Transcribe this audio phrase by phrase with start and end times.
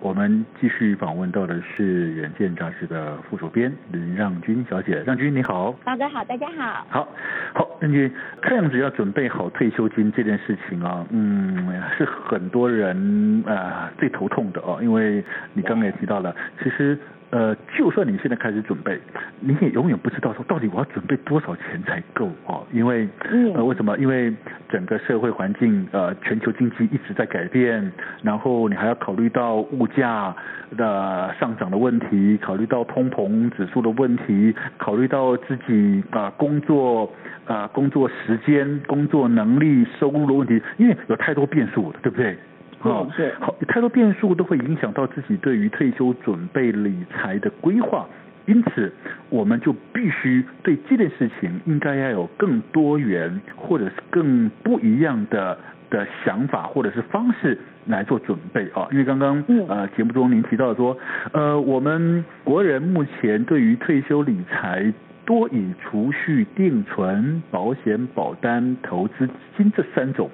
[0.00, 7.08] 我们继续访问到的是《远见》杂志的副主编林让君小姐，让君你好，大哥好，大家好，好，
[7.54, 16.98] 好，让君看样子要准备好退休金这件事情啊，嗯，是很多人啊、呃、最头痛的哦，因为你刚刚也提到了，其实。
[17.30, 18.98] 呃，就算你现在开始准备，
[19.40, 23.06] 你也永远不知道说到底我要准备多少钱才够哦，因为
[23.54, 23.96] 呃，为什么？
[23.98, 24.32] 因为
[24.68, 30.34] 整个社会环境呃，全球经济一直在改变，然后你还要考虑到物价
[30.76, 37.04] 的上涨的问题，考虑到通膨指数的问题，考虑到自己啊、呃、工作
[37.44, 42.38] 啊、呃、工作时间、工作能力、收入的问题，因为有太多变数了，对不对？
[42.82, 48.06] 哦，是好，太多变数都会影响到自己对于退休准备理财的规划，
[48.46, 48.92] 因此
[49.30, 55.58] 我们就必须对这件事情应该要有更多元或者是更不一样的
[55.90, 58.86] 的想法或者是方式来做准备啊。
[58.92, 60.96] 因为刚刚呃节目中您提到说，
[61.32, 64.92] 呃我们国人目前对于退休理财。
[65.28, 70.30] 多以储蓄、定存、保险、保单、投资基金这三种，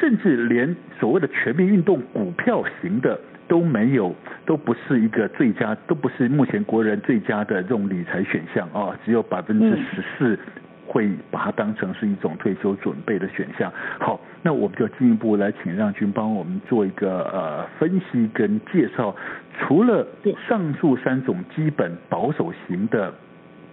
[0.00, 4.14] 甚至连所谓的全民运动股票型的都没有，
[4.46, 10.38] 都不是一个最佳，都不是目前国人最佳的这种理财选项啊，只有百分之十四
[10.86, 13.70] 会把它当成是一种退休准备的选项。
[13.98, 19.14] 好，那我们就进一步来请让君帮我们做一个呃分析跟介绍，
[19.60, 20.06] 除了
[20.48, 23.12] 上述三种基本保守型的。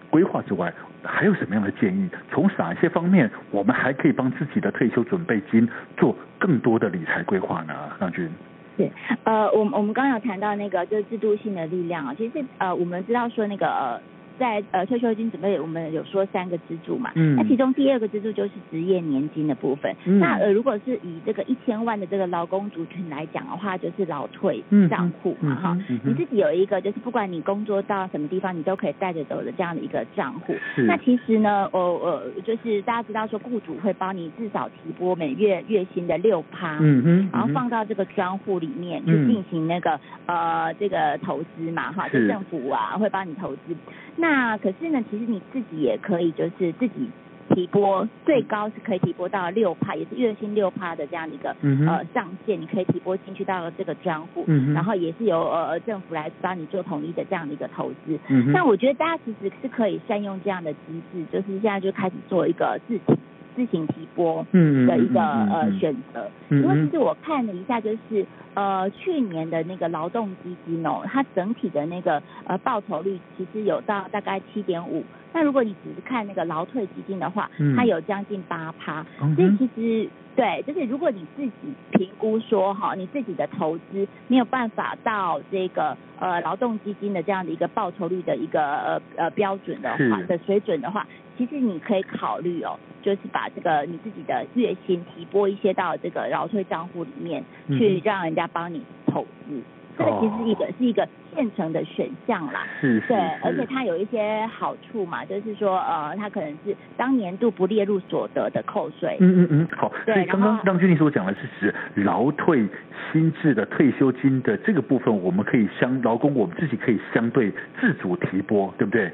[0.10, 2.10] 规划之外，还有什么样的建议？
[2.32, 7.74] 从哪些方面，我们还可以帮自己的退休准备金做更多的理财规划呢？
[8.00, 8.30] 张君
[8.78, 8.92] 对
[9.24, 13.68] 呃，我我们刚刚有谈到那个就是制度性的力量啊，其实呃，我们知道说那个。
[13.68, 14.02] 呃
[14.40, 19.94] 在呃退休金准备，我们有说三个支柱嘛，嗯，那其中第二个支柱就是职业年金的部分。
[20.06, 30.56] 嗯、那呃如果是以这个一千万的这个劳工族群来讲的话，就是劳退账户嘛哈，你自己有一个就是不管你工作到什么地方，你都可以带着走的这样的一个账户。
[30.76, 30.84] 是。
[30.84, 43.76] 那其实呢，呃呃就是大家知道说雇主会帮你至少提拨每月月薪的六趴，嗯嗯，然后放到这个专户里面去进行那个呃这个投资嘛哈，就政府啊会帮你投资。
[44.16, 47.10] 那可是呢，其实你自己也可以，就是自己
[47.54, 58.20] 提拨，最高是可以提拨到六趴，也是月薪六趴的这样的一个、嗯、哼呃上限，你可以提拨进去到这个专户，嗯、哼然后也是由呃政府来帮你做统一的这样的一个投资。
[58.28, 63.18] 嗯哼，但我觉得大家其实是可以善用这样的机制，就是现在就开始做一个自提。
[63.60, 64.46] 自行提拨
[64.88, 75.04] 的一个呃选择，因为其实我看了一下，就是呃去年的那个劳动基金哦，它整体的那个呃报酬率其实有到大概七点五，
[75.34, 79.06] 但如果你只是看那个劳退基金的话，它有将近八趴，
[79.36, 80.10] 所以其实
[80.40, 81.52] 对，就是如果你自己
[81.92, 91.06] 评估说哈，你自己的投资没有办法到这个呃劳动基金的这样的一个报酬率的一个呃呃标准的话的水准的话。
[91.38, 99.62] 其实你可以考虑哦，就是把这个你自己的月薪提拨一些到这个劳退账户里面，去让人家帮你投资。
[100.00, 102.66] 这个其实是一个是一个现成的选项啦。
[102.80, 103.02] 是。
[103.02, 109.18] 对，而且它有一些好处嘛，就是说呃，它可能是当年度不列入所得的扣税。
[109.20, 109.92] 嗯嗯嗯，好。
[110.06, 112.66] 对，所以刚刚让均你所讲的是指劳退
[113.12, 117.52] 新制的退休金的这个部分，我们可以相劳工我们自己可以相对
[117.82, 119.12] 自主提拨，对不对？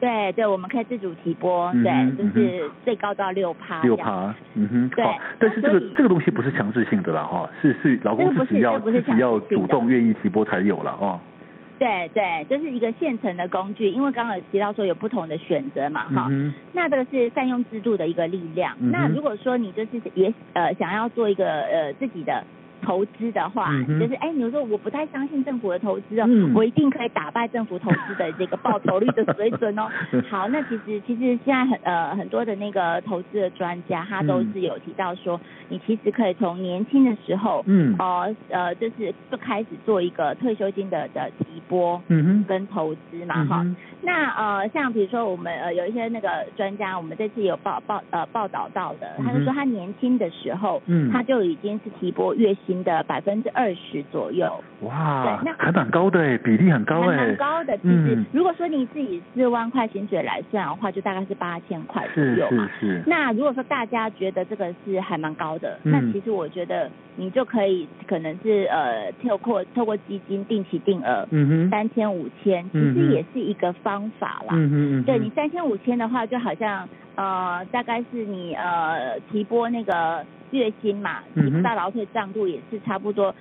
[0.00, 3.82] 对对，我们可以自主提拨，对，就是最高到六趴。
[3.82, 5.04] 六趴，嗯哼，对。
[5.38, 11.20] 但是这个这个东西不是强制性的啦哈，是是劳工自己要自己要主动愿意提拨才有了哦。
[11.78, 16.30] 对对，这是一个现成的工具，因为刚刚有提到说有不同的选择嘛哈。
[16.72, 18.74] 那这个是善用制度的一个力量。
[18.90, 22.42] 那如果说你就是也呃想要做一个呃自己的。
[22.82, 29.88] 投资的话，嗯、就是哎，你说我不太相信政府的投资哦、嗯，我一定可以打败政府投资的这个报酬率的水准哦。
[30.30, 43.76] 好，那其实其实现在很呃很多的那个投资的专家，他都是有提到说，你其实可以从年轻的时候，嗯，哦呃，呃就是就开始做一个退休金的的提拨，嗯哼，跟投资嘛哈、嗯。
[44.02, 54.48] 那呃像比如说我们呃有一些那个专家，我们这次有报报呃报道到的，他就说他年轻的时候，嗯，他就已经是提拨月薪的百分之二十左右。
[54.82, 57.76] 哇，对，那还蛮高的哎，比例很高哎，蛮高的。
[57.78, 62.68] 其实、嗯、如果说你自己四万块薪水来算的话，就大概是八千块左右嘛。
[62.80, 63.02] 是是是。
[63.06, 74.52] 那如果说大家觉得这个是还蛮高的，嗯、那其实我觉得你就可以可能是呃透过透过基金定期定额，嗯哼，三千五千，其实也是一个方法啦。
[74.52, 76.88] 嗯哼，对你三千五千的话，就好像
[77.20, 80.24] 呃大概是你呃提拨那个。
[80.52, 83.32] 月薪嘛，提到劳退账户也是差不多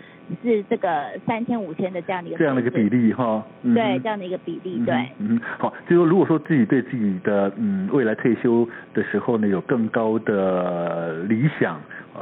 [0.44, 11.80] 是这个三千五千的这样的一个这样的一个比例哈、嗯，对，这样的一个比例，对，嗯，好，就是说如果说自己对自己的嗯未来退休的时候呢有更高的理想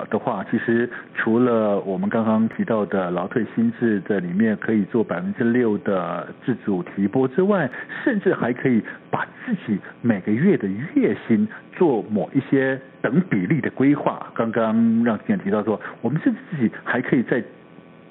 [0.09, 7.69] 的话，其实除了我们刚刚提到的劳退新制的里面可以做百分之六的自主提拨之外，
[8.03, 14.31] 甚至还可以把自己每个月的月薪做某一些等比例的规划。
[14.35, 17.43] 刚刚让经理提到说，我们甚至自己还可以再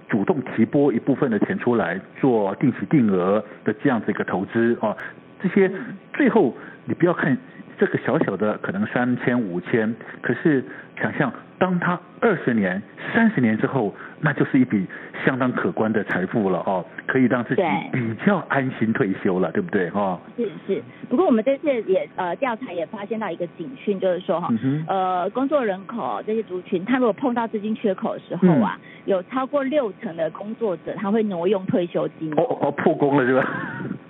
[0.09, 4.97] 主动提拨一部分的钱出来做定期定额的这样子一个投资啊，
[5.43, 5.71] 这些
[6.13, 7.37] 最后你不要看
[7.79, 10.65] 这个小小的可能三千五千，可是
[11.01, 11.33] 想象。
[11.59, 12.83] 当他二十年、
[13.15, 14.87] 三十年之后，那就是一笔
[15.25, 20.21] 相当可观的财富了哦，可以让自己比较安心退休了，对，对不对哈？
[20.37, 32.31] 是是，不过我们这次也呃调查也发现到一个警讯，就是说哈、嗯，呃，工作人口这些族群，他如果碰到资金缺口的时候啊，嗯、有超过六成的工作者他会挪用退休金。
[32.35, 33.49] 哦哦，破功了是吧？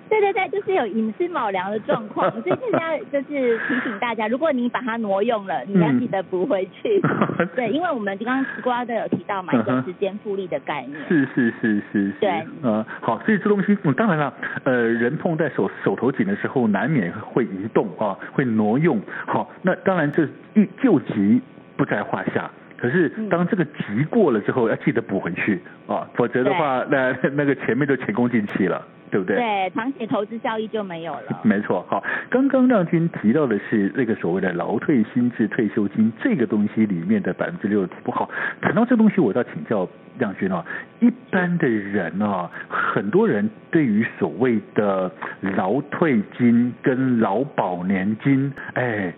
[0.08, 7.00] 对对对，就是有寅吃卯粮的状况， 所以现在就是提醒大家，如果你把它挪用了，你要记得补回去。
[7.38, 10.96] 嗯、 对，因为我们刚刚西瓜都有提到嘛，一个时间复利的概念。
[11.08, 12.12] 是是是是。
[12.20, 12.30] 对。
[12.62, 14.32] 呃，好，所以这东西，嗯，当然了，
[14.64, 19.00] 呃，人碰在手手头紧的时候，难免会移动啊，会挪用。
[19.26, 20.24] 好，那当然这
[20.54, 21.40] 一救急
[21.76, 28.80] 不在话下，可是当这个急过了之后，要记得补回去啊，否则的话，那 那个前面就前功尽弃了。
[29.10, 29.36] 对不对？
[29.36, 31.40] 对，长期投资效益就没有了。
[31.42, 38.10] 没错，好，刚刚亮君提到的是那个所谓的劳退新制退休金这个东西里面的百分之六的不。
[38.10, 38.28] 好，
[38.60, 39.88] 谈到这东西，我倒请教
[40.18, 40.64] 亮君啊，
[41.00, 45.10] 一般的人啊，很多人对于所谓的
[45.56, 49.12] 劳退金跟劳保年金，哎。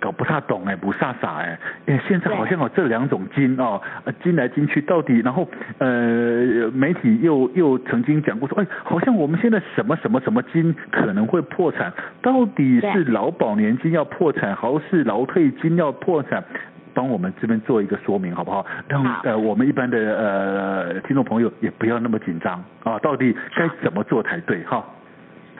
[0.00, 3.80] 搞不太懂哎，不傻傻哎，哎，现在好像有这两种金哦，
[4.22, 5.48] 金来金去到底，然后
[5.78, 16.42] 呃，媒体又又曾经讲过说，哎，好像我们现在什么什么什么金可能会破产，到底是劳保年金要破产，还是劳退金要破产？
[16.94, 18.64] 帮我们这边做一个说明好不好？
[18.88, 24.82] 让呃我们一般的呃听众朋友也不要那么紧张啊，到底该怎么做才对哈？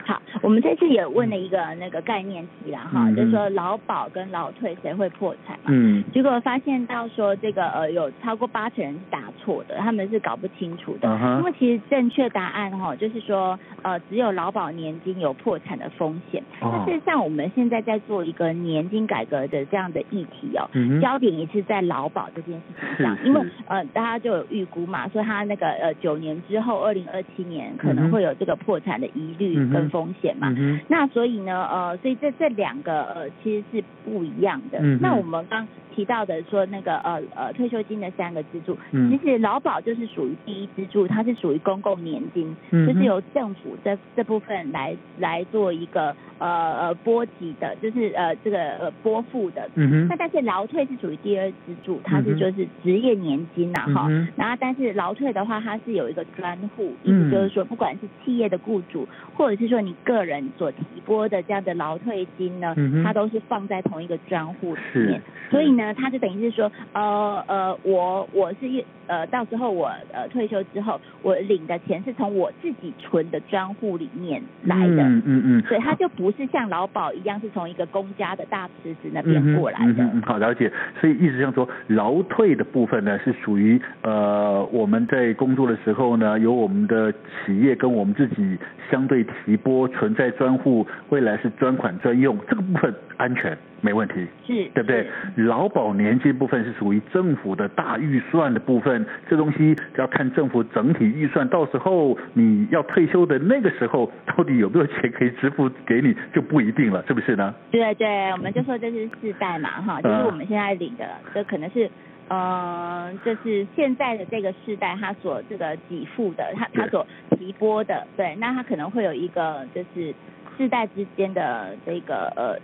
[0.07, 5.65] 好，我们这次也问了一个那个概念题啦，哈、嗯，就是说劳保跟劳退谁会破产嘛？
[5.65, 11.09] 嗯，结果发现到说这个呃有超过八成人是答错的，他们是搞不清楚的。
[11.09, 16.41] 嗯、因为其实正确答案哈，就是说呃只有劳保年金有破产的风险。
[16.61, 16.85] 哦。
[16.87, 34.79] 事实上我们现在在做一个年金改革的这样的议题哦，嗯、焦点也是在劳保这件事情上，因为呃大家就有预估嘛，说他那个呃九年之后，二零二七年可能会有这个破产的疑虑跟风险嘛、嗯，那所以呢，呃，所以这这两个呃其实是不一样的。
[34.81, 46.47] 嗯、那我们刚提到的说那个呃呃退休金的三个支柱，嗯、其实劳保就是属于第一支柱，它是属于公共年金，嗯、就是由政府这这部分来来做一个呃
[46.81, 49.67] 呃拨给的，就是呃这个呃拨付的。
[50.07, 54.27] 那但是劳退是属于第二支柱，它是就是职业年金呐、啊、哈、嗯。
[54.35, 65.93] 然后但是劳退的话，它是有一个专户，意思就是说，不管是企业的雇主，或者是说你个人所提拨的这样的劳退金呢，嗯、它都是放在同一个专户里面，所以呢。
[65.99, 80.03] 他就等于是说，呃呃，我我是一呃，到时候我呃退休之后，我领的钱是从我自己存的专户里面来的，嗯嗯嗯，所以他就不是像劳保一样是从一个公家的大池子那边过来的。
[80.03, 80.71] 嗯嗯，嗯，好了解。
[81.01, 88.57] 所以意思上说，劳退的部分呢，是属于呃我们在工作的时候呢，由我们的企业跟我们自己
[88.89, 95.05] 相对提拨说存在专户，未来是专款专用，这个部分安全没问题，是，对不对？
[95.35, 107.53] 劳保年金部分是属于政府的大预算的部分，这东西要看政府整体预算，到时候你要退休的那个时候，到底有没有钱可以支付给你，就不一定了，是不是呢？
[107.69, 111.87] 对对，我们就说这是世代嘛，哈，就是我们现在领的，这可能是。
[112.29, 117.05] 呃，就是现在的这个世代，他所这个给付的，他他所
[117.37, 120.13] 提拨的，对，那他可能会有一个就是
[120.57, 122.59] 世代之间的这个呃。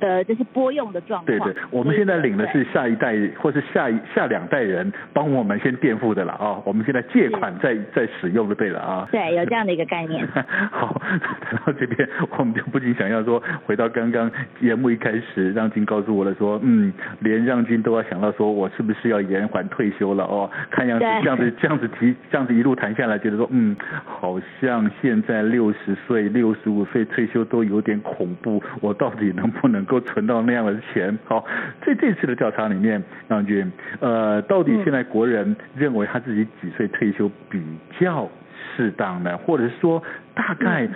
[0.00, 1.38] 呃，就是拨用的状况。
[1.38, 9.08] 对对，我们现在领的是下一代或是下一下两代人帮我们先垫付的了啊，我们现在借款在在使用就对了啊。
[9.10, 10.26] 对，有这样的一个概念。
[10.70, 11.00] 好，
[11.40, 20.50] 谈到这边，我们就不禁想要说，回到刚刚节目一开始，让金告诉我了说，嗯，连让金都要想到说我是不是要延缓退休了哦？
[20.70, 29.82] 看样子这样子这样子提这样子一路谈下来，觉得说，嗯，好像现在六十岁、六十五岁退休都有点恐怖，我到底能不能？
[29.82, 31.44] 能够存到那样的钱，好，
[31.84, 37.60] 在这次的调查里面，杨军，呃，到底现在国人认为他自己几岁退休比
[37.98, 38.28] 较
[38.76, 39.36] 适当呢？
[39.38, 40.00] 或者是说，
[40.34, 40.86] 大概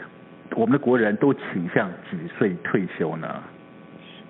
[0.55, 3.43] 我们的国人都倾向几岁退休呢？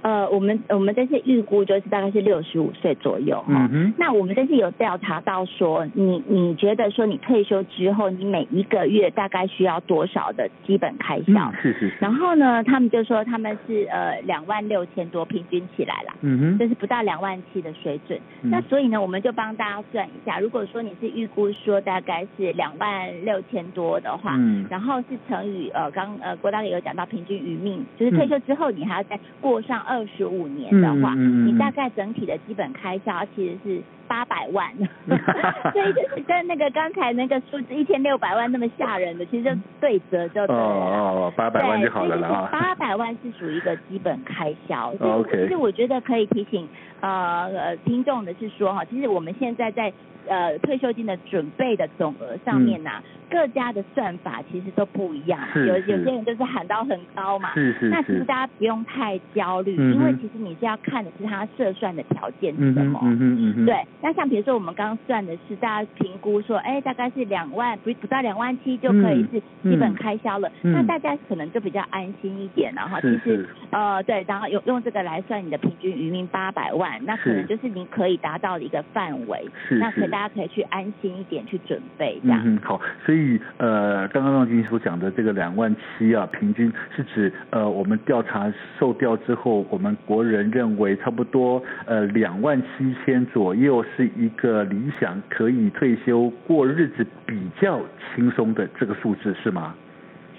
[0.06, 3.46] 呃，我们我们这次预估就是大概是六十五岁左右哈。
[3.48, 3.94] 嗯哼。
[3.98, 11.32] 那我们这次有调查到说，你你觉得说你退休之后，你每一个月大概需要多少的基本开销？
[11.32, 11.96] 嗯、是是是。
[11.98, 16.14] 然后呢，他们就说他们是呃两万六千多，平均起来了。
[16.20, 16.58] 嗯哼。
[16.60, 18.16] 就是不到两万七的水准。
[18.42, 18.50] 嗯。
[18.50, 24.64] 那所以呢，我们就帮大家算一下，如果说你是预估说大概是两万六千多的话，嗯。
[24.70, 29.95] 然后是乘以呃刚呃郭大爷有讲到平均余命，就是退休之后你还要再过上二。
[29.96, 31.14] 二十五年的话，
[31.46, 34.72] 你大概整体的基本开销其实是八百万，
[35.72, 40.62] 所以就是跟那个刚才那个数字一千六百万那么吓人的，其实就对折就对了。
[40.62, 42.48] 哦，八百万就好了啦。
[42.50, 44.92] 八百万是属于一个基本开销。
[45.00, 45.42] OK。
[45.42, 46.68] 其实我觉得可以提醒
[47.00, 49.92] 呃呃听众的是说哈，其实我们现在在
[50.26, 53.02] 呃退休金的准备的总额上面呐、啊。
[53.04, 83.40] 嗯各家的算法其实都不一样，有有些人就是喊到很高嘛，是是是，那其实大家不用太焦虑，嗯，因为其实你是要看的是他设算的条件是什么，嗯嗯嗯，对，那像比如说我们刚刚算的是大家评估说，哎，大概是两万不不到两万七就可以是基本开销了，嗯，那大家可能就比较安心一点了哈，其实呃对，然后用用这个来算你的平均余命八百万，那可能就是你可以达到的一个范围，是，那可大家可以去安心一点去准备这样，嗯好，所以。
[83.58, 97.80] 呃，刚刚让君所讲的这个两万七啊，平均是指呃，我们调查受调之后，我们国人认为差不多呃两万七千左右是一个理想可以退休过日子比较
[98.14, 99.74] 轻松的这个数字是吗？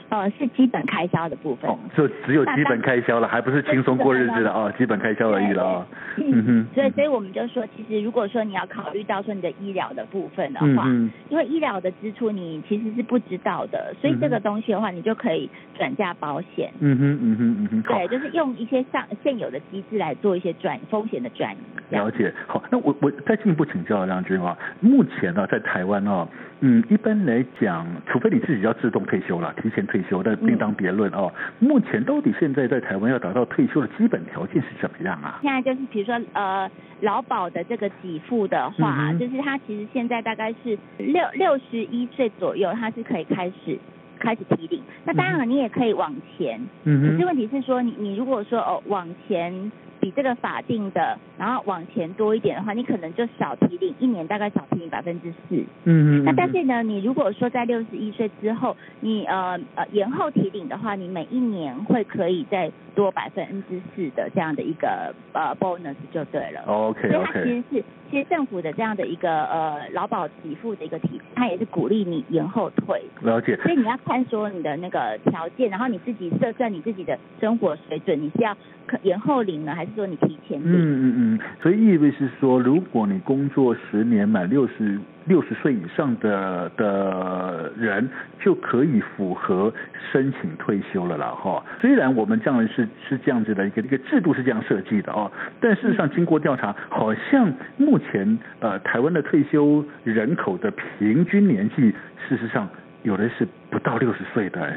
[0.10, 1.70] 呃，是基本开销的部分。
[1.70, 5.88] 哦，就只有基本开销了，还不是轻松过日子的哦，基本开销而已了啊。
[6.18, 6.68] 嗯哼。
[6.74, 16.72] 所以，所以我们就说，其实如果说你要考虑到说你的医疗的部分的话，嗯，因为医疗的支出你其实是不知道的，所以这个东西的话，你就可以转嫁保险。
[16.80, 17.82] 嗯哼，嗯哼，嗯哼。
[17.82, 21.58] 对，就是用一些上现有的机制来做一些转风险的转移。
[21.90, 22.34] 了解。
[22.48, 26.28] 好，那我我再进一步请教梁军啊，目前呢，在台湾啊，
[26.62, 30.02] 嗯，一般来讲，除非你自己要自动退休了，提前退。
[30.10, 31.30] 休但另当别论哦。
[31.60, 35.40] 目前到底现在在台湾要达到退休的基本条件是怎么样啊？
[35.42, 36.70] 现在就是比如说呃
[37.02, 43.78] 劳保的这个给付的话，嗯、就是他其实现在大概是六六十一岁左右，他是可以开始
[44.18, 44.82] 开始提领。
[45.04, 46.62] 那当然了，你也可以往前。
[46.86, 47.12] 嗯。
[47.12, 49.72] 可是问题是说，你你如果说哦往前。
[50.08, 55.56] 比这个法定的，然后往前多一点的话，你可能就少提领一年，大概少提领百分之四。
[55.84, 56.24] 嗯嗯。
[56.24, 66.62] 那但是呢，你如果说在六十一岁之后，你呃呃延后提领的话，你每一年会可以再多百分之四的这样的一个呃 bonus 就对了。
[66.68, 67.10] OK OK。
[67.10, 73.04] 所以它其实是其实政府的这样的一个呃劳保给付的一个体制，它也是鼓励你延后退。
[73.22, 73.58] 了解。
[73.58, 79.97] 所以你要看说你的那个条件，然后你自己设算你自己的生活水准，你是要可延后领呢，还是？
[79.98, 88.08] 说你提前，嗯嗯嗯，所以意味是说，如果你工作十年满六十六十岁以上的的人，
[88.40, 89.74] 就可以符合
[90.12, 91.66] 申请退休了啦哈。
[91.82, 101.92] 虽然我们这样是是这样子的一个一个制度是这样设计的哦，但事实上经过调查，好像目前呃台湾的退休人口的平均年纪，
[102.30, 102.70] 事实上
[103.02, 104.72] 有的是不到六十岁的，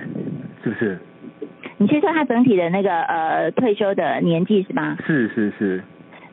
[0.64, 0.98] 是不是？
[1.80, 4.98] 你是说他整体的那个呃退休的年纪是吗？
[5.06, 5.82] 是是是。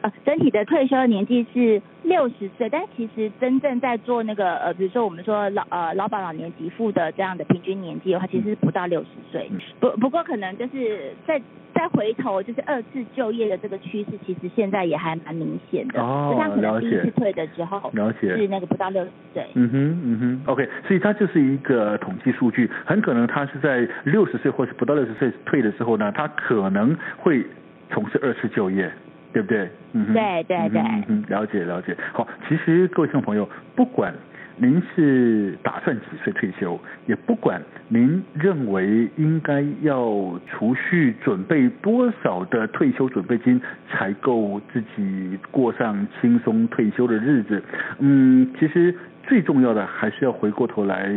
[0.01, 9.49] 呃，整体的退休的年纪是六十岁，但其实真正在做那个呃，比如说我们说老呃劳保老年给付的这样的平均年纪的话，其实是不到六十岁。
[9.79, 11.41] 不不过可能就是在
[11.73, 15.99] 再回头就是二次就业的这个趋势，其实现在也还蛮明显的。
[16.01, 19.45] 哦，就像可能第一次退的时候，了解是那个不到六十岁。
[19.55, 27.43] 嗯哼嗯哼，OK，所以它就是一个统计数据，很可能他是在六十岁或是不到六十岁退的时候呢，他可能会
[27.89, 28.91] 从事二次就业。
[29.33, 29.69] 对不对？
[29.93, 31.95] 嗯哼，对对对，嗯哼，了解了解。
[32.13, 34.13] 好，其实各位听众朋友，不管
[34.55, 47.61] 您是打算几岁退休，也不管您认为应该要储蓄准备多少的退休准备金，才够自己过上轻松退休的日子，
[47.99, 51.11] 嗯，其实最重要的还是要回过头来。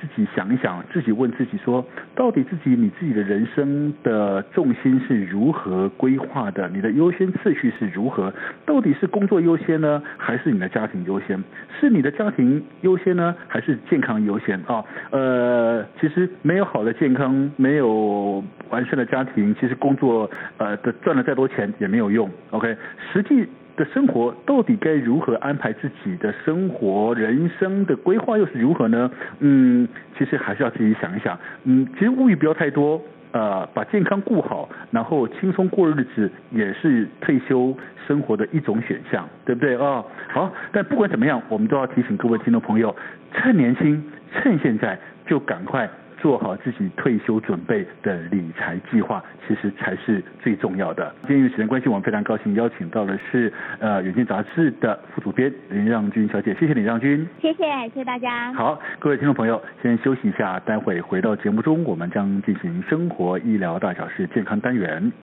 [0.00, 1.84] 自己想一想，自己问自己说，
[2.14, 6.68] 到底自己你自己的人生的重心是如何规划的？
[6.68, 8.32] 你的优先次序是如何？
[8.66, 11.42] 到底是工作优先呢，还是你的家庭优先？
[11.80, 14.84] 是你的家庭优先呢，还是健康优先啊？
[15.10, 22.30] 呃，其实没有好的健康，没有完善的家庭，其实工作呃的赚了再多钱也没有用。
[22.50, 22.76] OK，
[23.12, 23.48] 实际。
[23.76, 29.10] 的生活到底该如何安排自己的生活，人生的规划又是如何呢？
[29.40, 31.38] 嗯，其实还是要自己想一想。
[31.64, 33.00] 嗯，其实物欲不要太多，
[33.32, 37.76] 呃，把健康顾好，然后轻松过日子，也是退休
[38.06, 40.04] 生活的一种选项，对不对啊？
[40.28, 42.94] 好，但不管怎么样，我们都要提醒各位听众朋友，
[43.32, 44.02] 趁年轻，
[44.32, 45.88] 趁现在，就赶快。
[46.24, 51.14] 做好自己退休准备的理财计划，其实才是最重要的。
[51.26, 58.50] 今天因为时间关系，我们非常高兴邀请到的是呃《远见杂志》的副主编林让君小姐，谢谢林让君，谢谢，谢谢大家。
[58.54, 65.12] 好，各位听众朋友，先休息一下，待会回到节目中，我们将进行生活医疗大小事健康单元。